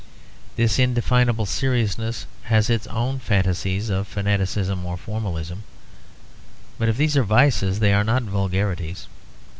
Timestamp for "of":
3.91-4.07